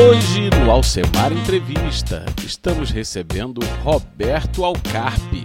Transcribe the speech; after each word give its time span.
Hoje 0.00 0.48
no 0.50 0.70
Alcemar 0.70 1.32
Entrevista, 1.32 2.24
estamos 2.46 2.88
recebendo 2.88 3.60
Roberto 3.82 4.64
Alcarpe, 4.64 5.44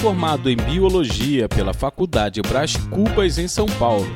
formado 0.00 0.50
em 0.50 0.56
Biologia 0.56 1.48
pela 1.48 1.72
Faculdade 1.72 2.42
Brás 2.42 2.76
Cubas 2.76 3.38
em 3.38 3.46
São 3.46 3.66
Paulo. 3.66 4.08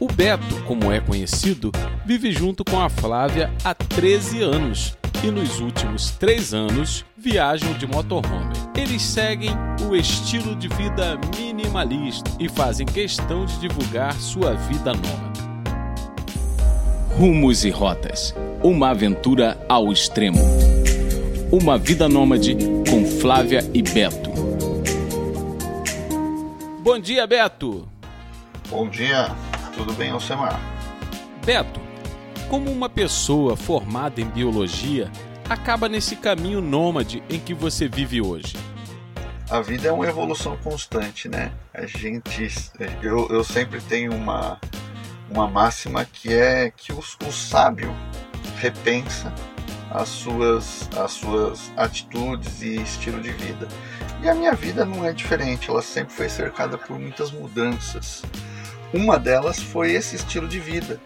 O 0.00 0.08
Beto, 0.08 0.60
como 0.66 0.90
é 0.90 0.98
conhecido, 0.98 1.70
vive 2.04 2.32
junto 2.32 2.64
com 2.64 2.80
a 2.80 2.90
Flávia 2.90 3.52
há 3.62 3.72
13 3.72 4.42
anos 4.42 4.98
e 5.22 5.30
nos 5.30 5.60
últimos 5.60 6.10
três 6.10 6.52
anos 6.52 7.04
viajam 7.16 7.72
de 7.74 7.86
motorhome. 7.86 8.52
Eles 8.76 9.02
seguem 9.02 9.52
o 9.88 9.94
estilo 9.94 10.56
de 10.56 10.66
vida 10.66 11.16
minimalista 11.38 12.28
e 12.40 12.48
fazem 12.48 12.84
questão 12.84 13.44
de 13.44 13.60
divulgar 13.60 14.12
sua 14.14 14.54
vida 14.54 14.92
nômade. 14.92 15.40
Rumos 17.16 17.64
e 17.64 17.70
Rotas 17.70 18.34
uma 18.64 18.92
aventura 18.92 19.62
ao 19.68 19.92
extremo. 19.92 20.40
Uma 21.52 21.76
vida 21.76 22.08
nômade 22.08 22.56
com 22.88 23.04
Flávia 23.04 23.60
e 23.74 23.82
Beto. 23.82 24.30
Bom 26.82 26.98
dia, 26.98 27.26
Beto! 27.26 27.86
Bom 28.70 28.88
dia, 28.88 29.36
tudo 29.76 29.92
bem, 29.92 30.12
Alcemar? 30.12 30.58
Beto, 31.44 31.78
como 32.48 32.70
uma 32.70 32.88
pessoa 32.88 33.54
formada 33.54 34.22
em 34.22 34.24
biologia 34.24 35.12
acaba 35.46 35.86
nesse 35.86 36.16
caminho 36.16 36.62
nômade 36.62 37.22
em 37.28 37.38
que 37.38 37.52
você 37.52 37.86
vive 37.86 38.22
hoje? 38.22 38.56
A 39.50 39.60
vida 39.60 39.88
é 39.88 39.92
uma 39.92 40.06
evolução 40.06 40.56
constante, 40.56 41.28
né? 41.28 41.52
A 41.74 41.84
gente, 41.84 42.50
eu, 43.02 43.28
eu 43.28 43.44
sempre 43.44 43.78
tenho 43.82 44.14
uma, 44.14 44.58
uma 45.30 45.46
máxima 45.46 46.06
que 46.06 46.32
é 46.32 46.72
que 46.74 46.94
o, 46.94 46.98
o 46.98 47.30
sábio 47.30 47.94
repensa 48.58 49.32
as 49.90 50.08
suas, 50.08 50.88
as 50.96 51.12
suas 51.12 51.72
atitudes 51.76 52.62
e 52.62 52.76
estilo 52.82 53.20
de 53.20 53.30
vida. 53.30 53.68
E 54.22 54.28
a 54.28 54.34
minha 54.34 54.52
vida 54.52 54.84
não 54.84 55.04
é 55.04 55.12
diferente, 55.12 55.70
ela 55.70 55.82
sempre 55.82 56.12
foi 56.12 56.28
cercada 56.28 56.76
por 56.76 56.98
muitas 56.98 57.30
mudanças. 57.30 58.22
Uma 58.92 59.18
delas 59.18 59.58
foi 59.58 59.92
esse 59.92 60.16
estilo 60.16 60.48
de 60.48 60.58
vida. 60.58 61.00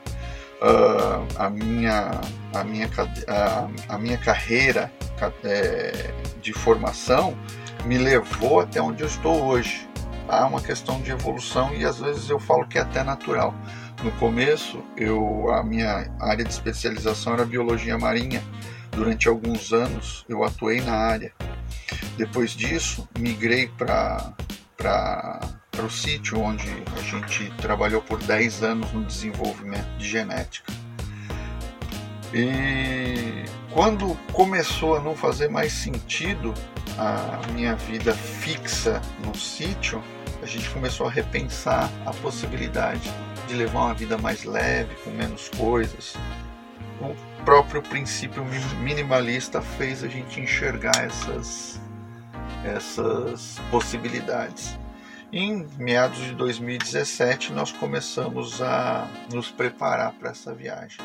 Uh, 0.61 1.27
a, 1.37 1.49
minha, 1.51 2.21
a, 2.55 2.65
minha, 2.65 2.91
a, 3.29 3.95
a 3.95 3.99
minha 3.99 4.19
carreira 4.19 4.91
é, 5.45 6.13
de 6.41 6.53
formação 6.53 7.37
me 7.85 7.97
levou 7.97 8.61
até 8.61 8.81
onde 8.81 9.03
eu 9.03 9.09
estou 9.09 9.45
hoje. 9.45 9.89
Há 10.29 10.47
uma 10.47 10.61
questão 10.61 11.01
de 11.01 11.11
evolução 11.11 11.75
e 11.75 11.85
às 11.85 11.99
vezes 11.99 12.29
eu 12.29 12.39
falo 12.39 12.67
que 12.67 12.79
é 12.79 12.83
até 12.83 13.03
natural. 13.03 13.55
No 14.03 14.13
começo, 14.13 14.85
eu 14.97 15.51
a 15.53 15.65
minha 15.65 16.09
área 16.21 16.45
de 16.45 16.51
especialização 16.51 17.33
era 17.33 17.45
biologia 17.45 17.99
marinha. 17.99 18.43
Durante 18.93 19.29
alguns 19.29 19.73
anos 19.73 20.25
eu 20.29 20.45
atuei 20.45 20.81
na 20.81 20.95
área. 20.95 21.33
Depois 22.17 22.53
disso, 22.53 23.09
migrei 23.19 23.69
para 23.77 24.33
para 24.77 25.85
o 25.85 25.91
sítio 25.91 26.41
onde 26.41 26.69
a 26.97 27.03
gente 27.03 27.51
trabalhou 27.61 28.01
por 28.01 28.19
10 28.23 28.63
anos 28.63 28.93
no 28.93 29.05
desenvolvimento 29.05 29.89
de 29.99 30.09
genética. 30.09 30.73
E 32.33 33.45
quando 33.71 34.17
começou 34.33 34.97
a 34.97 35.01
não 35.01 35.17
fazer 35.17 35.49
mais 35.49 35.73
sentido 35.73 36.55
a 36.97 37.41
minha 37.53 37.75
vida 37.75 38.15
fixa 38.15 39.03
no 39.25 39.37
sítio, 39.37 40.03
a 40.43 40.47
gente 40.47 40.69
começou 40.71 41.07
a 41.07 41.11
repensar 41.11 41.91
a 42.07 42.13
possibilidade 42.13 43.11
de 43.49 43.55
levar 43.55 43.87
uma 43.87 43.95
vida 43.95 44.19
mais 44.19 44.45
leve, 44.45 44.95
com 45.03 45.11
menos 45.11 45.49
coisas. 45.49 46.15
O 47.01 47.45
próprio 47.45 47.83
princípio 47.83 48.45
minimalista 48.83 49.63
fez 49.63 50.05
a 50.05 50.09
gente 50.09 50.39
enxergar 50.39 51.05
essas, 51.05 51.81
essas 52.65 53.59
possibilidades. 53.71 54.79
Em 55.33 55.67
meados 55.79 56.19
de 56.19 56.35
2017, 56.35 57.53
nós 57.53 57.73
começamos 57.73 58.61
a 58.61 59.09
nos 59.33 59.51
preparar 59.51 60.13
para 60.13 60.31
essa 60.31 60.55
viagem. 60.55 60.99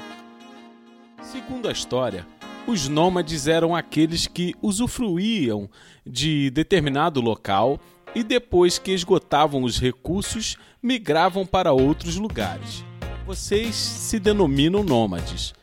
Segundo 1.21 1.69
a 1.69 1.71
história, 1.71 2.25
os 2.67 2.87
nômades 2.89 3.47
eram 3.47 3.75
aqueles 3.75 4.27
que 4.27 4.53
usufruíam 4.61 5.69
de 6.05 6.49
determinado 6.51 7.21
local 7.21 7.79
e 8.15 8.23
depois 8.23 8.77
que 8.77 8.91
esgotavam 8.91 9.63
os 9.63 9.79
recursos, 9.79 10.57
migravam 10.81 11.45
para 11.45 11.71
outros 11.71 12.15
lugares. 12.15 12.83
Vocês 13.25 13.75
se 13.75 14.19
denominam 14.19 14.83
nômades. 14.83 15.53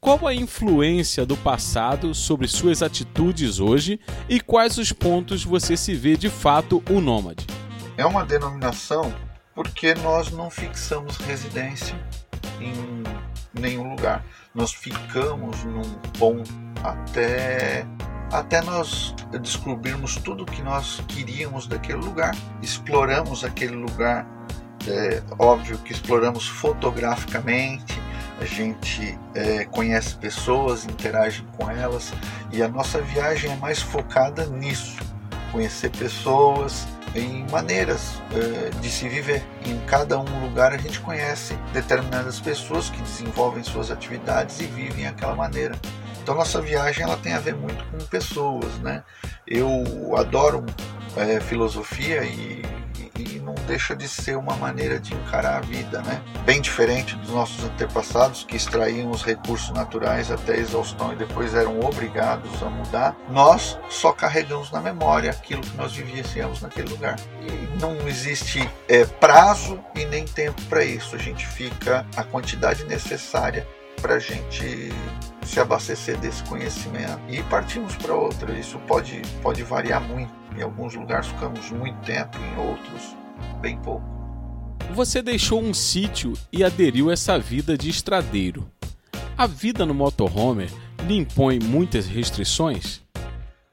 Qual 0.00 0.26
a 0.26 0.32
influência 0.32 1.26
do 1.26 1.36
passado 1.36 2.14
sobre 2.14 2.46
suas 2.46 2.82
atitudes 2.82 3.58
hoje 3.58 3.98
e 4.28 4.40
quais 4.40 4.78
os 4.78 4.92
pontos 4.92 5.44
você 5.44 5.76
se 5.76 5.94
vê 5.94 6.16
de 6.16 6.30
fato 6.30 6.82
um 6.88 7.00
nômade? 7.00 7.44
É 7.96 8.06
uma 8.06 8.24
denominação 8.24 9.12
porque 9.54 9.92
nós 9.94 10.30
não 10.30 10.48
fixamos 10.48 11.16
residência 11.16 11.98
em 12.60 13.02
nenhum 13.60 13.90
lugar. 13.90 14.24
Nós 14.54 14.72
ficamos 14.72 15.64
num 15.64 15.82
ponto 16.16 16.48
até 16.84 17.84
até 18.32 18.60
nós 18.62 19.14
descobrirmos 19.40 20.16
tudo 20.16 20.42
o 20.42 20.46
que 20.46 20.62
nós 20.62 21.02
queríamos 21.08 21.66
daquele 21.66 21.98
lugar. 21.98 22.34
Exploramos 22.62 23.44
aquele 23.44 23.74
lugar, 23.74 24.26
é, 24.86 25.22
óbvio 25.38 25.78
que 25.78 25.92
exploramos 25.92 26.46
fotograficamente, 26.46 28.00
a 28.40 28.44
gente 28.44 29.18
é, 29.34 29.64
conhece 29.64 30.14
pessoas, 30.16 30.84
interage 30.84 31.44
com 31.56 31.68
elas 31.68 32.12
e 32.52 32.62
a 32.62 32.68
nossa 32.68 33.00
viagem 33.00 33.50
é 33.50 33.56
mais 33.56 33.80
focada 33.80 34.46
nisso, 34.46 34.96
conhecer 35.50 35.90
pessoas, 35.90 36.86
em 37.14 37.46
maneiras 37.50 38.22
é, 38.32 38.70
de 38.80 38.90
se 38.90 39.08
viver. 39.08 39.44
Em 39.66 39.78
cada 39.86 40.18
um 40.18 40.40
lugar 40.40 40.72
a 40.72 40.76
gente 40.76 41.00
conhece 41.00 41.54
determinadas 41.72 42.38
pessoas 42.38 42.90
que 42.90 43.00
desenvolvem 43.02 43.62
suas 43.64 43.90
atividades 43.90 44.60
e 44.60 44.66
vivem 44.66 45.06
aquela 45.06 45.34
maneira. 45.34 45.74
Então 46.28 46.36
nossa 46.36 46.60
viagem 46.60 47.04
ela 47.04 47.16
tem 47.16 47.32
a 47.32 47.38
ver 47.38 47.54
muito 47.54 47.82
com 47.86 47.96
pessoas, 48.04 48.78
né? 48.80 49.02
Eu 49.46 50.14
adoro 50.14 50.62
é, 51.16 51.40
filosofia 51.40 52.22
e, 52.22 52.62
e, 53.18 53.38
não 53.38 53.54
deixa 53.66 53.96
de 53.96 54.06
ser 54.06 54.36
uma 54.36 54.54
maneira 54.56 55.00
de 55.00 55.14
encarar 55.14 55.56
a 55.56 55.60
vida, 55.62 56.02
né? 56.02 56.20
Bem 56.44 56.60
diferente 56.60 57.16
dos 57.16 57.30
nossos 57.30 57.64
antepassados 57.64 58.44
que 58.44 58.56
extraíam 58.56 59.10
os 59.10 59.22
recursos 59.22 59.70
naturais 59.70 60.30
até 60.30 60.52
a 60.52 60.58
exaustão 60.58 61.14
e 61.14 61.16
depois 61.16 61.54
eram 61.54 61.80
obrigados 61.80 62.62
a 62.62 62.66
mudar. 62.66 63.16
Nós 63.30 63.78
só 63.88 64.12
carregamos 64.12 64.70
na 64.70 64.82
memória 64.82 65.30
aquilo 65.30 65.62
que 65.62 65.78
nós 65.78 65.94
vivíamos 65.94 66.60
naquele 66.60 66.90
lugar. 66.90 67.16
E 67.40 67.80
não 67.80 68.06
existe 68.06 68.68
é, 68.86 69.06
prazo 69.06 69.82
e 69.94 70.04
nem 70.04 70.26
tempo 70.26 70.60
para 70.64 70.84
isso. 70.84 71.16
A 71.16 71.18
gente 71.18 71.46
fica 71.46 72.04
a 72.14 72.22
quantidade 72.22 72.84
necessária 72.84 73.66
para 74.00 74.14
a 74.14 74.18
gente 74.18 74.90
se 75.44 75.60
abastecer 75.60 76.18
desse 76.18 76.42
conhecimento 76.44 77.20
e 77.28 77.42
partimos 77.44 77.94
para 77.96 78.14
outra. 78.14 78.52
Isso 78.58 78.78
pode, 78.80 79.22
pode 79.42 79.62
variar 79.62 80.02
muito. 80.02 80.32
Em 80.56 80.62
alguns 80.62 80.94
lugares 80.94 81.26
ficamos 81.28 81.70
muito 81.70 81.98
tempo, 82.04 82.36
em 82.38 82.60
outros, 82.60 83.16
bem 83.60 83.78
pouco. 83.78 84.04
Você 84.94 85.22
deixou 85.22 85.62
um 85.62 85.74
sítio 85.74 86.32
e 86.52 86.64
aderiu 86.64 87.10
a 87.10 87.12
essa 87.12 87.38
vida 87.38 87.76
de 87.76 87.90
estradeiro. 87.90 88.70
A 89.36 89.46
vida 89.46 89.86
no 89.86 89.94
motorhome 89.94 90.68
lhe 91.06 91.16
impõe 91.16 91.58
muitas 91.58 92.06
restrições? 92.06 93.00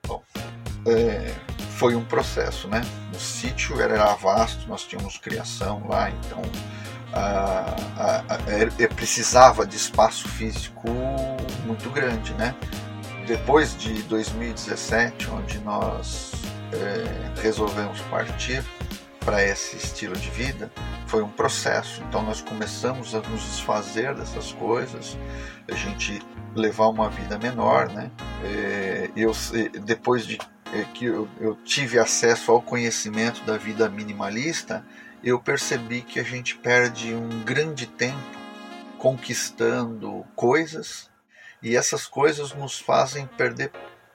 Bom, 0.06 0.22
é, 0.88 1.34
foi 1.72 1.96
um 1.96 2.04
processo, 2.04 2.68
né? 2.68 2.82
O 3.14 3.20
sítio 3.20 3.82
era 3.82 4.14
vasto, 4.16 4.68
nós 4.68 4.84
tínhamos 4.84 5.18
criação 5.18 5.88
lá, 5.88 6.10
então 6.10 6.42
a, 7.14 7.75
a, 8.48 8.84
a, 8.84 8.88
precisava 8.96 9.66
de 9.66 9.76
espaço 9.76 10.28
físico 10.28 10.88
muito 11.66 11.90
grande, 11.90 12.34
né? 12.36 12.56
Depois 13.28 13.76
de 13.78 14.04
2017, 14.04 15.30
onde 15.32 15.60
nós 15.60 16.32
é, 16.72 17.42
resolvemos 17.42 18.00
partir 18.02 18.64
para 19.20 19.44
esse 19.44 19.76
estilo 19.76 20.16
de 20.16 20.30
vida, 20.30 20.72
foi 21.08 21.24
um 21.24 21.30
processo. 21.30 22.04
Então 22.08 22.22
nós 22.22 22.42
começamos 22.42 23.16
a 23.16 23.20
nos 23.22 23.42
desfazer 23.42 24.14
dessas 24.14 24.52
coisas, 24.54 25.18
a 25.70 25.74
gente 25.74 26.22
levar 26.56 26.88
uma 26.88 27.10
vida 27.10 27.38
menor, 27.40 27.90
né? 27.90 28.12
É, 28.44 29.10
eu 29.16 29.32
depois 29.84 30.26
de 30.28 30.38
é, 30.74 30.84
que 30.94 31.06
eu, 31.06 31.28
eu 31.40 31.56
tive 31.56 31.98
acesso 31.98 32.52
ao 32.52 32.62
conhecimento 32.62 33.44
da 33.46 33.58
vida 33.58 33.90
minimalista, 33.90 34.86
eu 35.26 35.40
percebi 35.40 36.04
que 36.04 36.20
a 36.20 36.24
gente 36.24 36.56
perde 36.56 37.16
um 37.16 37.44
grande 37.44 37.88
tempo 37.88 38.38
conquistando 39.00 40.24
coisas 40.36 41.10
e 41.64 41.76
essas 41.76 42.06
coisas 42.06 42.54
nos 42.54 42.78
fazem 42.78 43.26
perder 43.26 43.72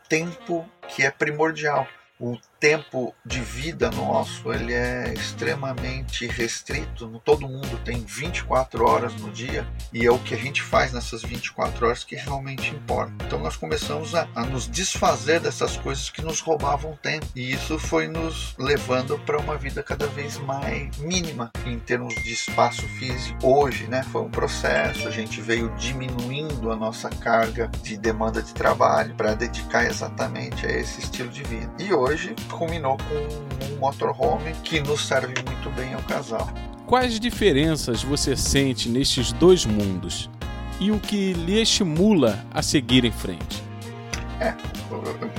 tempo 0.09 0.65
que 0.87 1.03
é 1.03 1.11
primordial. 1.11 1.85
O 2.19 2.39
tempo 2.61 3.15
de 3.25 3.41
vida 3.41 3.91
nosso 3.91 4.53
ele 4.53 4.75
é 4.75 5.15
extremamente 5.15 6.27
restrito. 6.27 7.21
Todo 7.25 7.49
mundo 7.49 7.81
tem 7.83 8.05
24 8.05 8.87
horas 8.87 9.15
no 9.15 9.31
dia 9.31 9.67
e 9.93 10.05
é 10.05 10.11
o 10.11 10.19
que 10.19 10.35
a 10.35 10.37
gente 10.37 10.63
faz 10.63 10.93
nessas 10.93 11.23
24 11.23 11.87
horas 11.87 12.05
que 12.05 12.15
realmente 12.15 12.71
importa. 12.71 13.13
Então 13.25 13.39
nós 13.39 13.57
começamos 13.57 14.15
a, 14.15 14.29
a 14.35 14.45
nos 14.45 14.69
desfazer 14.69 15.41
dessas 15.41 15.79
coisas 15.79 16.11
que 16.11 16.21
nos 16.21 16.41
roubavam 16.41 16.99
tempo 17.03 17.27
e 17.35 17.51
isso 17.51 17.79
foi 17.79 18.07
nos 18.07 18.55
levando 18.59 19.19
para 19.21 19.39
uma 19.39 19.57
vida 19.57 19.83
cada 19.83 20.07
vez 20.09 20.37
mais 20.37 20.99
mínima 20.99 21.51
em 21.65 21.79
termos 21.79 22.15
de 22.15 22.33
espaço 22.33 22.83
físico. 22.99 23.39
Hoje, 23.43 23.87
né, 23.87 24.03
foi 24.13 24.21
um 24.21 24.31
processo. 24.31 25.09
A 25.09 25.11
gente 25.11 25.41
veio 25.41 25.75
diminuindo 25.77 26.71
a 26.71 26.77
nossa 26.77 27.09
carga 27.09 27.71
de 27.83 27.97
demanda 27.97 28.43
de 28.43 28.53
trabalho 28.53 29.15
para 29.15 29.35
dedicar 29.35 29.87
exatamente 29.87 30.67
a 30.67 30.71
esse 30.71 31.01
estilo 31.01 31.31
de 31.31 31.43
vida. 31.45 31.73
E 31.79 31.95
hoje 31.95 32.35
culminou 32.53 32.97
com 32.97 33.65
um 33.67 33.79
motorhome 33.79 34.53
que 34.65 34.81
nos 34.81 35.07
serve 35.07 35.35
muito 35.47 35.71
bem 35.71 35.95
ao 35.95 36.03
casal. 36.03 36.49
Quais 36.87 37.21
diferenças 37.21 38.03
você 38.03 38.37
sente 38.37 38.89
nestes 38.89 39.33
dois 39.33 39.65
mundos 39.65 40.29
e 40.81 40.91
o 40.91 40.99
que 40.99 41.33
lhe 41.33 41.61
estimula 41.61 42.45
a 42.53 42.63
seguir 42.63 43.05
em 43.05 43.13
frente? 43.13 43.63
É, 44.41 44.55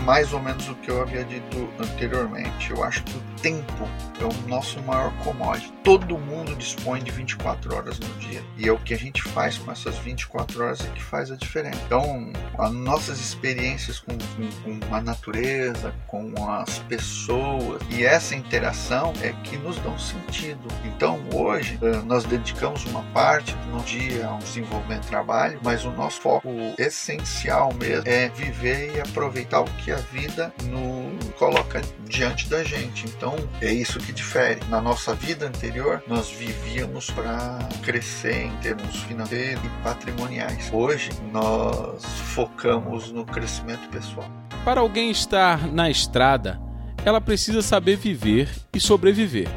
mais 0.04 0.32
ou 0.32 0.40
menos 0.40 0.70
o 0.70 0.76
que 0.76 0.90
eu 0.90 1.02
havia 1.02 1.24
dito 1.26 1.70
anteriormente. 1.80 2.72
Eu 2.72 2.84
acho 2.84 3.04
que 3.04 3.18
o 3.18 3.22
tempo 3.42 3.88
é 4.20 4.26
o 4.26 4.48
nosso 4.48 4.80
maior 4.84 5.12
commodity. 5.24 5.72
Todo 5.84 6.18
mundo 6.18 6.56
dispõe 6.56 7.02
de 7.02 7.12
24 7.12 7.76
horas 7.76 8.00
no 8.00 8.08
dia. 8.20 8.44
E 8.58 8.68
é 8.68 8.72
o 8.72 8.78
que 8.78 8.94
a 8.94 8.98
gente 8.98 9.22
faz 9.22 9.58
com 9.58 9.72
essas 9.72 9.98
24 9.98 10.64
horas 10.64 10.82
é 10.82 10.90
que 10.90 11.02
faz 11.02 11.32
a 11.32 11.36
diferença. 11.36 11.80
Então, 11.86 12.32
as 12.58 12.72
nossas 12.72 13.20
experiências 13.20 14.00
com, 14.00 14.16
com, 14.64 14.80
com 14.80 14.96
a 14.96 15.02
natureza, 15.02 15.94
com 16.08 16.32
as 16.50 16.80
pessoas 16.80 17.82
e 17.90 18.06
essa 18.06 18.36
interação 18.36 19.14
é 19.22 19.34
que 19.44 19.58
nos 19.58 19.78
dão 19.80 19.98
sentido. 19.98 20.68
Então, 20.86 21.20
hoje, 21.34 21.80
eh, 21.82 22.02
nós 22.06 22.24
dedicamos 22.24 22.86
uma 22.86 23.02
parte 23.14 23.56
do 23.56 23.84
dia 23.84 24.28
ao 24.28 24.38
desenvolvimento 24.40 25.08
trabalho, 25.08 25.60
mas 25.64 25.84
o 25.84 25.92
nosso 25.92 26.22
foco 26.22 26.50
essencial 26.78 27.74
mesmo 27.74 28.08
é 28.08 28.30
viver 28.30 28.96
e 28.96 29.02
aproveitar 29.02 29.62
o 29.62 29.66
que 29.66 29.92
a 29.92 29.98
vida 29.98 30.54
nos 30.64 31.32
coloca 31.32 31.82
diante 32.12 32.48
da 32.50 32.64
gente. 32.64 33.06
Então 33.08 33.36
é 33.62 33.74
isso 33.74 33.98
que 34.00 34.12
difere. 34.12 34.60
Na 34.70 34.82
nossa 34.82 35.16
vida 35.16 35.48
anterior, 35.48 36.04
nós 36.08 36.30
vivíamos 36.30 37.10
para 37.10 37.58
crescer 37.82 38.46
em 38.46 38.56
termos 38.58 38.98
financeiros 39.04 39.64
e 39.64 39.84
patrimoniais. 39.84 40.70
Hoje, 40.72 41.10
nós 41.32 42.04
focamos 42.36 43.12
no 43.12 43.26
crescimento 43.26 43.88
pessoal. 43.90 44.30
Para 44.66 44.82
alguém 44.82 45.10
estar 45.10 45.66
na 45.72 45.90
estrada, 45.90 46.60
ela 47.04 47.22
precisa 47.22 47.62
saber 47.62 47.96
viver 47.96 48.50
e 48.74 48.80
sobreviver. 48.80 49.48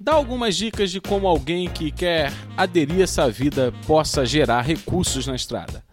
Dá 0.00 0.12
algumas 0.12 0.56
dicas 0.56 0.90
de 0.90 1.00
como 1.00 1.26
alguém 1.26 1.68
que 1.68 1.90
quer 1.90 2.32
aderir 2.56 3.00
a 3.00 3.04
essa 3.04 3.30
vida 3.30 3.72
possa 3.86 4.26
gerar 4.26 4.62
recursos 4.62 5.26
na 5.26 5.36
estrada. 5.36 5.83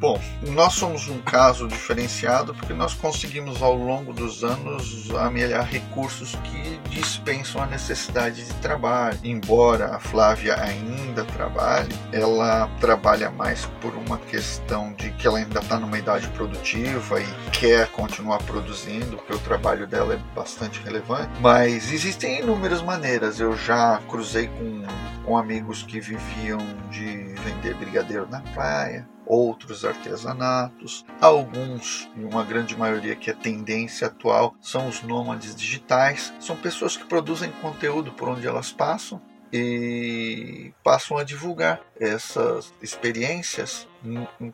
Bom, 0.00 0.20
nós 0.42 0.74
somos 0.74 1.08
um 1.08 1.20
caso 1.20 1.66
diferenciado 1.66 2.54
porque 2.54 2.72
nós 2.72 2.94
conseguimos 2.94 3.60
ao 3.60 3.74
longo 3.74 4.12
dos 4.12 4.44
anos 4.44 5.10
amelhar 5.10 5.64
recursos 5.64 6.36
que 6.44 6.78
dispensam 6.88 7.60
a 7.60 7.66
necessidade 7.66 8.44
de 8.44 8.54
trabalho. 8.54 9.18
Embora 9.24 9.96
a 9.96 9.98
Flávia 9.98 10.54
ainda 10.54 11.24
trabalhe, 11.24 11.92
ela 12.12 12.68
trabalha 12.80 13.28
mais 13.28 13.66
por 13.80 13.92
uma 13.96 14.18
questão 14.18 14.92
de 14.92 15.10
que 15.10 15.26
ela 15.26 15.38
ainda 15.38 15.58
está 15.58 15.80
numa 15.80 15.98
idade 15.98 16.28
produtiva 16.28 17.20
e 17.20 17.50
quer 17.50 17.88
continuar 17.88 18.38
produzindo, 18.44 19.16
porque 19.16 19.34
o 19.34 19.38
trabalho 19.40 19.84
dela 19.84 20.14
é 20.14 20.18
bastante 20.32 20.80
relevante. 20.80 21.28
Mas 21.40 21.92
existem 21.92 22.38
inúmeras 22.38 22.82
maneiras. 22.82 23.40
Eu 23.40 23.56
já 23.56 24.00
cruzei 24.08 24.46
com, 24.46 24.84
com 25.24 25.36
amigos 25.36 25.82
que 25.82 25.98
viviam 25.98 26.60
de 26.88 27.34
vender 27.42 27.74
brigadeiro 27.74 28.28
na 28.30 28.40
praia 28.40 29.04
outros 29.28 29.84
artesanatos, 29.84 31.04
alguns, 31.20 32.08
e 32.16 32.24
uma 32.24 32.42
grande 32.42 32.76
maioria 32.76 33.14
que 33.14 33.30
é 33.30 33.34
tendência 33.34 34.06
atual, 34.06 34.54
são 34.60 34.88
os 34.88 35.02
nômades 35.02 35.54
digitais, 35.54 36.32
são 36.40 36.56
pessoas 36.56 36.96
que 36.96 37.04
produzem 37.04 37.52
conteúdo 37.60 38.10
por 38.12 38.28
onde 38.28 38.46
elas 38.46 38.72
passam 38.72 39.20
e 39.52 40.72
passam 40.82 41.16
a 41.16 41.24
divulgar 41.24 41.80
essas 41.98 42.72
experiências 42.82 43.86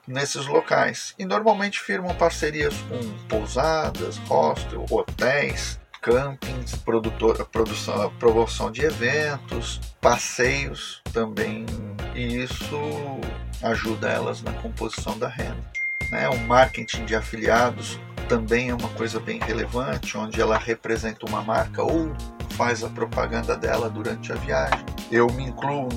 nesses 0.06 0.46
locais. 0.46 1.14
E 1.18 1.24
normalmente 1.24 1.80
firmam 1.80 2.14
parcerias 2.14 2.74
com 2.88 3.28
pousadas, 3.28 4.18
hostels, 4.28 4.90
hotéis, 4.90 5.80
campings, 6.00 6.76
produtor, 6.76 7.44
produção, 7.46 8.12
promoção 8.18 8.70
de 8.70 8.84
eventos, 8.84 9.80
passeios 10.00 11.02
também. 11.12 11.64
E 12.14 12.42
isso 12.42 12.78
ajuda 13.62 14.08
elas 14.08 14.42
na 14.42 14.52
composição 14.54 15.18
da 15.18 15.28
renda. 15.28 15.56
Né? 16.10 16.28
O 16.28 16.38
marketing 16.46 17.04
de 17.04 17.16
afiliados 17.16 17.98
também 18.28 18.70
é 18.70 18.74
uma 18.74 18.88
coisa 18.90 19.18
bem 19.20 19.40
relevante, 19.40 20.16
onde 20.16 20.40
ela 20.40 20.56
representa 20.56 21.26
uma 21.26 21.42
marca 21.42 21.82
ou 21.82 22.14
faz 22.50 22.84
a 22.84 22.88
propaganda 22.88 23.56
dela 23.56 23.90
durante 23.90 24.32
a 24.32 24.36
viagem. 24.36 24.93
Eu 25.14 25.28
me 25.28 25.44
incluo 25.44 25.88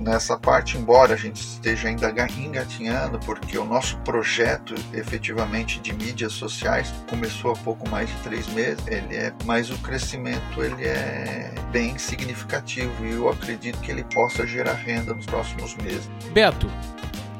nessa 0.00 0.36
parte, 0.36 0.76
embora 0.76 1.14
a 1.14 1.16
gente 1.16 1.40
esteja 1.40 1.86
ainda 1.86 2.12
engatinhando, 2.36 3.20
porque 3.20 3.56
o 3.56 3.64
nosso 3.64 3.96
projeto 3.98 4.74
efetivamente 4.92 5.78
de 5.78 5.92
mídias 5.92 6.32
sociais 6.32 6.92
começou 7.08 7.52
há 7.52 7.54
pouco 7.54 7.88
mais 7.88 8.08
de 8.08 8.16
três 8.24 8.48
meses, 8.48 8.84
ele 8.88 9.14
é, 9.14 9.32
mas 9.44 9.70
o 9.70 9.78
crescimento 9.78 10.60
ele 10.60 10.84
é 10.84 11.54
bem 11.70 11.96
significativo 11.98 13.06
e 13.06 13.12
eu 13.12 13.28
acredito 13.28 13.78
que 13.78 13.92
ele 13.92 14.02
possa 14.12 14.44
gerar 14.44 14.74
renda 14.74 15.14
nos 15.14 15.26
próximos 15.26 15.76
meses. 15.76 16.10
Beto, 16.32 16.68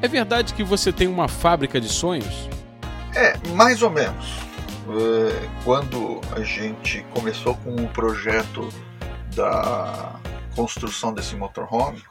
é 0.01 0.07
verdade 0.07 0.55
que 0.55 0.63
você 0.63 0.93
tem 0.93 1.09
uma 1.09 1.27
fábrica 1.27 1.81
de 1.81 1.89
sonhos? 1.89 2.49
É, 3.13 3.37
mais 3.57 3.83
ou 3.83 3.91
menos. 3.91 4.25
É, 4.89 5.49
quando 5.65 6.21
a 6.31 6.43
gente 6.45 7.05
começou 7.13 7.57
com 7.57 7.75
o 7.75 7.89
projeto 7.89 8.69
da 9.35 10.21
construção 10.55 11.13
desse 11.13 11.37
motorhome, 11.37 12.03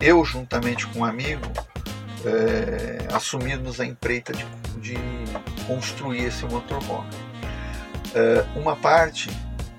eu, 0.00 0.24
juntamente 0.24 0.86
com 0.88 1.00
um 1.00 1.04
amigo, 1.04 1.46
é, 2.24 3.06
assumimos 3.14 3.80
a 3.80 3.84
empreita 3.84 4.32
de, 4.32 4.46
de 4.80 4.96
construir 5.66 6.24
esse 6.24 6.44
motorhome. 6.44 7.10
É, 8.14 8.44
uma 8.56 8.76
parte 8.76 9.30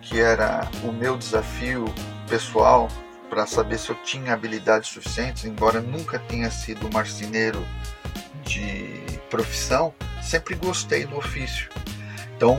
que 0.02 0.20
era 0.20 0.68
o 0.84 0.92
meu 0.92 1.18
desafio 1.18 1.86
pessoal 2.28 2.88
para 3.30 3.48
saber 3.48 3.80
se 3.80 3.90
eu 3.90 3.96
tinha 4.04 4.34
habilidades 4.34 4.90
suficientes, 4.90 5.46
embora 5.46 5.82
nunca 5.82 6.20
tenha 6.20 6.52
sido 6.52 6.92
marceneiro 6.92 7.66
de 8.46 9.02
profissão, 9.30 9.94
sempre 10.22 10.56
gostei 10.56 11.06
do 11.06 11.18
ofício. 11.18 11.70
Então, 12.36 12.58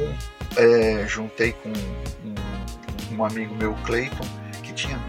é, 0.57 1.07
juntei 1.07 1.53
com 1.53 1.69
um, 1.69 3.17
um 3.17 3.25
amigo 3.25 3.55
meu, 3.55 3.75
Clayton, 3.85 4.27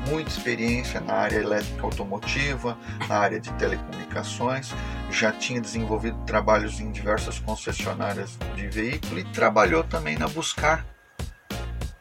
muita 0.08 0.30
experiência 0.30 1.00
na 1.00 1.14
área 1.14 1.38
elétrica 1.38 1.84
automotiva, 1.84 2.78
na 3.08 3.18
área 3.18 3.40
de 3.40 3.52
telecomunicações, 3.54 4.72
já 5.12 5.32
tinha 5.32 5.62
desenvolvido 5.62 6.18
trabalhos 6.26 6.80
em 6.80 6.92
diversas 6.92 7.40
concessionárias 7.40 8.38
de 8.56 8.68
veículo 8.68 9.20
e 9.20 9.24
trabalhou 9.26 9.84
também 9.84 10.18
na 10.18 10.28
Buscar, 10.28 10.86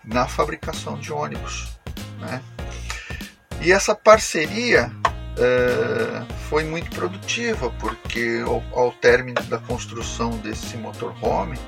na 0.05 0.27
fabricação 0.27 0.99
de 0.99 1.13
ônibus. 1.13 1.77
Né? 2.21 2.43
E 3.61 3.73
essa 3.73 3.95
parceria 3.95 4.91
uh, 5.35 6.35
foi 6.49 6.65
muito 6.65 6.91
produtiva, 6.91 7.71
porque 7.81 8.43
ao, 8.47 8.63
ao 8.79 8.93
término 8.93 9.43
da 9.45 9.59
construção 9.59 10.31
desse 10.39 10.77
motorhome, 10.77 11.59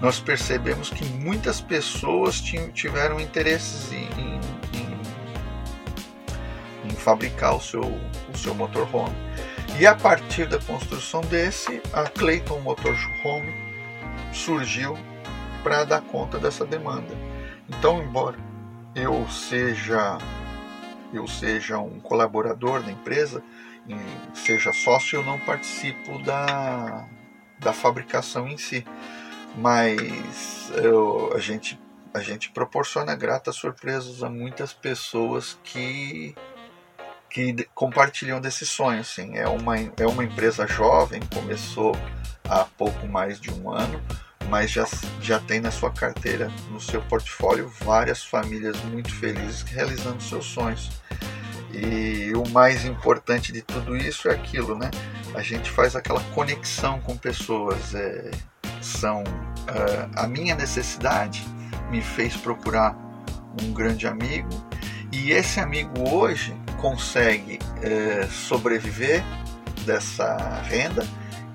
nós 0.00 0.20
percebemos 0.20 0.90
que 0.90 1.04
muitas 1.04 1.60
pessoas 1.60 2.40
tinham, 2.40 2.70
tiveram 2.70 3.18
interesses 3.18 3.92
em, 3.92 4.08
em, 4.20 4.35
fabricar 7.06 7.54
o 7.54 7.60
seu, 7.60 7.82
o 7.82 8.36
seu 8.36 8.52
motorhome. 8.52 9.14
E 9.78 9.86
a 9.86 9.94
partir 9.94 10.48
da 10.48 10.58
construção 10.58 11.20
desse, 11.20 11.80
a 11.92 12.02
Clayton 12.08 12.58
Motorhome 12.58 13.54
surgiu 14.32 14.98
para 15.62 15.84
dar 15.84 16.00
conta 16.00 16.36
dessa 16.36 16.66
demanda. 16.66 17.14
Então, 17.68 18.02
embora 18.02 18.36
eu 18.92 19.24
seja 19.28 20.18
eu 21.12 21.28
seja 21.28 21.78
um 21.78 22.00
colaborador 22.00 22.82
da 22.82 22.90
empresa, 22.90 23.40
seja 24.34 24.72
sócio, 24.72 25.20
eu 25.20 25.24
não 25.24 25.38
participo 25.38 26.18
da, 26.24 27.06
da 27.60 27.72
fabricação 27.72 28.48
em 28.48 28.58
si. 28.58 28.84
Mas 29.56 30.72
eu, 30.74 31.32
a, 31.32 31.38
gente, 31.38 31.80
a 32.12 32.18
gente 32.18 32.50
proporciona 32.50 33.14
gratas 33.14 33.54
surpresas 33.54 34.24
a 34.24 34.28
muitas 34.28 34.72
pessoas 34.72 35.56
que, 35.62 36.34
que 37.30 37.68
compartilham 37.74 38.40
desse 38.40 38.66
sonho. 38.66 39.00
Assim. 39.00 39.36
É, 39.36 39.48
uma, 39.48 39.76
é 39.78 40.06
uma 40.06 40.24
empresa 40.24 40.66
jovem, 40.66 41.20
começou 41.34 41.96
há 42.48 42.64
pouco 42.64 43.06
mais 43.06 43.40
de 43.40 43.50
um 43.52 43.70
ano, 43.70 44.00
mas 44.48 44.70
já, 44.70 44.86
já 45.20 45.38
tem 45.40 45.60
na 45.60 45.70
sua 45.70 45.90
carteira, 45.90 46.50
no 46.70 46.80
seu 46.80 47.02
portfólio, 47.02 47.68
várias 47.80 48.24
famílias 48.24 48.80
muito 48.84 49.12
felizes 49.14 49.62
realizando 49.62 50.22
seus 50.22 50.46
sonhos. 50.46 50.90
E 51.72 52.32
o 52.34 52.48
mais 52.50 52.84
importante 52.84 53.52
de 53.52 53.60
tudo 53.60 53.96
isso 53.96 54.28
é 54.28 54.32
aquilo, 54.34 54.78
né? 54.78 54.90
A 55.34 55.42
gente 55.42 55.70
faz 55.70 55.94
aquela 55.94 56.20
conexão 56.32 57.00
com 57.00 57.16
pessoas. 57.16 57.94
É, 57.94 58.30
são 58.80 59.22
uh, 59.22 60.10
a 60.14 60.26
minha 60.26 60.54
necessidade 60.54 61.44
me 61.90 62.00
fez 62.00 62.36
procurar 62.36 62.96
um 63.62 63.72
grande 63.72 64.06
amigo 64.06 64.48
e 65.12 65.32
esse 65.32 65.60
amigo 65.60 66.08
hoje 66.08 66.54
consegue 66.86 67.58
uh, 67.58 68.30
sobreviver 68.30 69.20
dessa 69.84 70.36
renda 70.62 71.04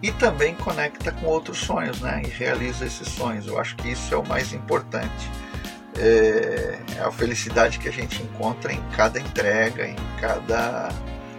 e 0.03 0.11
também 0.11 0.53
conecta 0.55 1.09
com 1.13 1.27
outros 1.27 1.59
sonhos, 1.59 2.01
né? 2.01 2.21
E 2.25 2.29
realiza 2.29 2.85
esses 2.85 3.07
sonhos. 3.07 3.47
Eu 3.47 3.57
acho 3.57 3.77
que 3.77 3.91
isso 3.91 4.13
é 4.13 4.17
o 4.17 4.27
mais 4.27 4.51
importante. 4.51 5.31
É, 5.97 6.79
é 6.97 7.01
a 7.01 7.11
felicidade 7.11 7.79
que 7.79 7.87
a 7.87 7.91
gente 7.91 8.21
encontra 8.21 8.73
em 8.73 8.81
cada 8.97 9.21
entrega, 9.21 9.87
em 9.87 9.95
cada, 10.19 10.89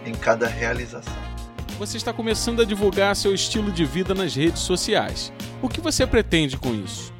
em 0.03 0.13
cada 0.13 0.47
realização. 0.47 1.13
Você 1.77 1.97
está 1.97 2.11
começando 2.11 2.63
a 2.63 2.65
divulgar 2.65 3.15
seu 3.15 3.33
estilo 3.33 3.71
de 3.71 3.85
vida 3.85 4.15
nas 4.15 4.33
redes 4.35 4.61
sociais. 4.61 5.31
O 5.61 5.69
que 5.69 5.81
você 5.81 6.07
pretende 6.07 6.57
com 6.57 6.73
isso? 6.73 7.13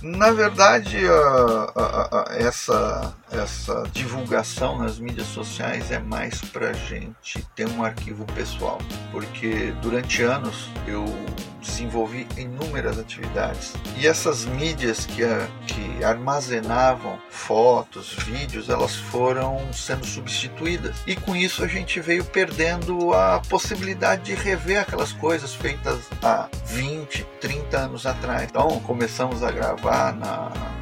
Na 0.00 0.30
verdade, 0.30 0.96
a, 1.06 1.72
a, 1.74 2.22
a, 2.22 2.36
essa, 2.36 3.14
essa 3.30 3.84
divulgação 3.92 4.78
nas 4.78 4.98
mídias 4.98 5.26
sociais 5.28 5.90
é 5.90 5.98
mais 5.98 6.40
para 6.40 6.72
gente 6.72 7.42
ter 7.54 7.68
um 7.68 7.84
arquivo 7.84 8.24
pessoal, 8.26 8.78
porque 9.12 9.72
durante 9.80 10.22
anos 10.22 10.68
eu 10.86 11.04
desenvolvi 11.60 12.26
inúmeras 12.38 12.98
atividades 12.98 13.74
e 13.96 14.06
essas 14.06 14.46
mídias 14.46 15.04
que, 15.04 15.22
que 15.66 16.04
armazenavam 16.04 17.18
fotos, 17.28 18.14
vídeos, 18.24 18.68
elas 18.68 18.96
foram 18.96 19.60
sendo 19.72 20.06
substituídas 20.06 20.96
e 21.06 21.14
com 21.14 21.36
isso 21.36 21.62
a 21.62 21.66
gente 21.66 22.00
veio 22.00 22.24
perdendo 22.24 23.12
a 23.12 23.40
possibilidade 23.48 24.22
de 24.22 24.34
rever 24.34 24.80
aquelas 24.80 25.12
coisas 25.12 25.54
feitas 25.54 25.98
há 26.22 26.48
20, 26.66 27.24
30 27.40 27.78
anos 27.78 28.06
atrás. 28.06 28.48
Então 28.50 28.80
começamos 28.80 29.42
a 29.42 29.50
gravar 29.50 29.70
gravar 29.80 30.12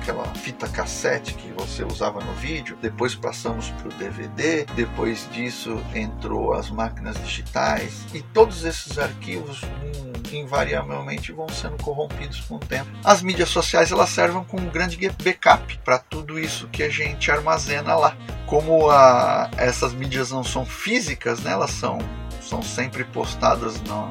naquela 0.08 0.24
fita 0.34 0.66
cassete 0.68 1.34
que 1.34 1.52
você 1.52 1.84
usava 1.84 2.20
no 2.20 2.32
vídeo, 2.34 2.78
depois 2.80 3.14
passamos 3.14 3.68
para 3.70 3.88
o 3.88 3.92
DVD, 3.92 4.64
depois 4.74 5.28
disso 5.32 5.78
entrou 5.94 6.54
as 6.54 6.70
máquinas 6.70 7.16
digitais 7.22 8.06
e 8.14 8.22
todos 8.22 8.64
esses 8.64 8.98
arquivos 8.98 9.62
hum, 9.62 10.12
invariavelmente 10.32 11.32
vão 11.32 11.48
sendo 11.48 11.76
corrompidos 11.82 12.40
com 12.40 12.56
o 12.56 12.58
tempo. 12.58 12.88
As 13.04 13.22
mídias 13.22 13.50
sociais 13.50 13.92
elas 13.92 14.08
servem 14.08 14.42
como 14.44 14.66
um 14.66 14.70
grande 14.70 14.96
backup 15.22 15.78
para 15.84 15.98
tudo 15.98 16.38
isso 16.38 16.68
que 16.68 16.82
a 16.82 16.88
gente 16.88 17.30
armazena 17.30 17.94
lá. 17.94 18.16
Como 18.46 18.88
a, 18.88 19.50
essas 19.58 19.92
mídias 19.92 20.30
não 20.30 20.42
são 20.42 20.64
físicas, 20.64 21.40
né, 21.40 21.52
elas 21.52 21.72
são, 21.72 21.98
são 22.40 22.62
sempre 22.62 23.04
postadas 23.04 23.78
no, 23.82 24.06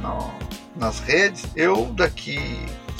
no, 0.00 0.32
nas 0.76 1.00
redes, 1.00 1.48
eu 1.56 1.86
daqui 1.86 2.38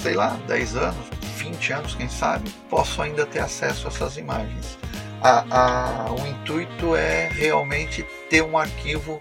sei 0.00 0.14
lá, 0.14 0.38
10 0.46 0.76
anos, 0.76 1.10
20 1.36 1.72
anos, 1.72 1.94
quem 1.94 2.08
sabe, 2.08 2.50
posso 2.68 3.02
ainda 3.02 3.26
ter 3.26 3.40
acesso 3.40 3.86
a 3.86 3.90
essas 3.90 4.16
imagens. 4.16 4.78
A, 5.22 5.44
a, 5.50 6.12
o 6.12 6.26
intuito 6.26 6.96
é 6.96 7.28
realmente 7.28 8.06
ter 8.30 8.42
um 8.42 8.56
arquivo 8.56 9.20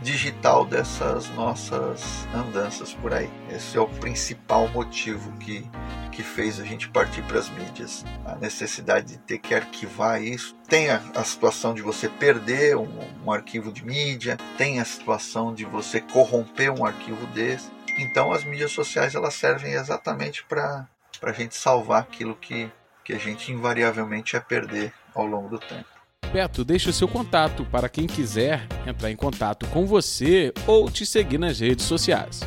digital 0.00 0.64
dessas 0.64 1.28
nossas 1.30 2.26
andanças 2.34 2.92
por 2.92 3.12
aí. 3.12 3.30
Esse 3.50 3.76
é 3.76 3.80
o 3.80 3.88
principal 3.88 4.68
motivo 4.68 5.32
que, 5.38 5.66
que 6.12 6.22
fez 6.22 6.60
a 6.60 6.64
gente 6.64 6.88
partir 6.88 7.22
para 7.22 7.38
as 7.38 7.48
mídias. 7.48 8.04
A 8.24 8.36
necessidade 8.36 9.06
de 9.06 9.18
ter 9.18 9.38
que 9.38 9.54
arquivar 9.54 10.22
isso. 10.22 10.54
Tem 10.68 10.90
a, 10.90 11.00
a 11.14 11.24
situação 11.24 11.74
de 11.74 11.82
você 11.82 12.08
perder 12.08 12.76
um, 12.76 12.88
um 13.24 13.32
arquivo 13.32 13.72
de 13.72 13.84
mídia, 13.84 14.36
tem 14.56 14.80
a 14.80 14.84
situação 14.84 15.54
de 15.54 15.64
você 15.64 16.00
corromper 16.00 16.70
um 16.70 16.84
arquivo 16.84 17.26
desse. 17.28 17.77
Então 17.98 18.32
as 18.32 18.44
mídias 18.44 18.70
sociais 18.70 19.14
elas 19.14 19.34
servem 19.34 19.72
exatamente 19.72 20.44
para 20.44 20.88
a 21.20 21.32
gente 21.32 21.56
salvar 21.56 22.02
aquilo 22.02 22.36
que, 22.36 22.70
que 23.04 23.12
a 23.12 23.18
gente 23.18 23.50
invariavelmente 23.52 24.36
ia 24.36 24.40
perder 24.40 24.92
ao 25.14 25.26
longo 25.26 25.48
do 25.48 25.58
tempo. 25.58 25.98
Beto, 26.32 26.64
deixe 26.64 26.90
o 26.90 26.92
seu 26.92 27.08
contato 27.08 27.64
para 27.64 27.88
quem 27.88 28.06
quiser 28.06 28.66
entrar 28.86 29.10
em 29.10 29.16
contato 29.16 29.66
com 29.68 29.86
você 29.86 30.52
ou 30.66 30.90
te 30.90 31.04
seguir 31.06 31.38
nas 31.38 31.60
redes 31.60 31.86
sociais. 31.86 32.40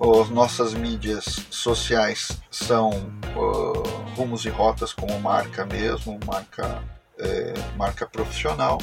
As 0.00 0.28
nossas 0.28 0.74
mídias 0.74 1.46
sociais 1.50 2.40
são 2.50 2.90
uh, 3.36 4.16
Rumos 4.16 4.44
e 4.44 4.48
Rotas 4.48 4.92
como 4.92 5.18
marca 5.20 5.64
mesmo, 5.64 6.18
marca, 6.26 6.82
é, 7.18 7.54
marca 7.76 8.06
profissional. 8.06 8.78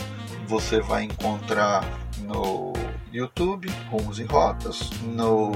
Você 0.48 0.80
vai 0.80 1.04
encontrar 1.04 1.84
no 2.20 2.75
YouTube, 3.16 3.68
Rumos 3.90 4.20
e 4.20 4.24
Rotas, 4.24 4.92
no 5.04 5.52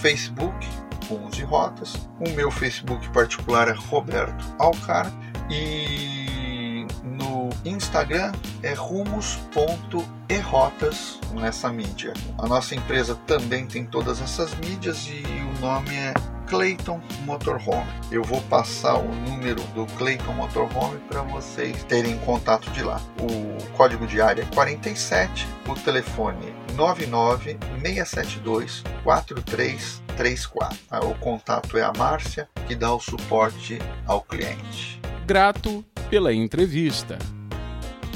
Facebook, 0.00 0.66
Rumos 1.08 1.36
e 1.38 1.42
Rotas. 1.42 2.08
O 2.20 2.30
meu 2.30 2.50
Facebook 2.50 3.06
particular 3.10 3.68
é 3.68 3.72
Roberto 3.72 4.42
Alcar 4.58 5.12
e 5.50 6.86
no 7.02 7.50
Instagram 7.64 8.32
é 8.62 8.72
rumos.errotas 8.74 11.18
nessa 11.34 11.72
mídia. 11.72 12.14
A 12.38 12.46
nossa 12.46 12.76
empresa 12.76 13.16
também 13.26 13.66
tem 13.66 13.84
todas 13.84 14.20
essas 14.20 14.54
mídias 14.54 15.08
e 15.08 15.24
o 15.24 15.60
nome 15.60 15.96
é 15.96 16.14
Clayton 16.48 17.00
Motorhome. 17.24 17.86
Eu 18.10 18.24
vou 18.24 18.40
passar 18.42 18.96
o 18.96 19.08
número 19.08 19.62
do 19.74 19.86
Clayton 19.96 20.32
Motorhome 20.32 20.98
para 21.08 21.22
vocês 21.22 21.84
terem 21.84 22.18
contato 22.18 22.70
de 22.70 22.82
lá. 22.82 23.00
O 23.20 23.56
código 23.76 24.06
de 24.06 24.20
área 24.20 24.42
é 24.42 24.54
47, 24.54 25.46
o 25.68 25.74
telefone 25.74 26.54
99 26.74 27.58
672 27.82 28.82
4334. 29.04 30.78
O 31.02 31.14
contato 31.16 31.76
é 31.76 31.82
a 31.82 31.92
Márcia, 31.92 32.48
que 32.66 32.74
dá 32.74 32.92
o 32.94 33.00
suporte 33.00 33.78
ao 34.06 34.22
cliente. 34.22 35.00
Grato 35.26 35.84
pela 36.08 36.32
entrevista. 36.32 37.18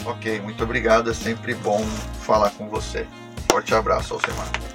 Ok, 0.05 0.41
muito 0.41 0.65
obrigado. 0.65 1.11
É 1.11 1.15
sempre 1.15 1.55
bom 1.55 1.85
falar 2.25 2.51
com 2.51 2.69
você. 2.69 3.07
Forte 3.51 3.75
abraço, 3.75 4.15
Alcemar. 4.15 4.72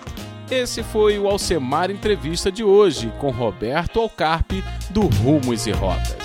Esse 0.50 0.82
foi 0.82 1.20
o 1.20 1.27
Alcemar 1.27 1.92
Entrevista 1.92 2.50
de 2.50 2.63
hoje 2.63 3.12
com 3.20 3.32
Roberto 3.32 4.00
Alcarpe 4.00 4.63
do 4.89 5.01
Rumos 5.01 5.68
e 5.68 5.72
Rotas. 5.72 6.16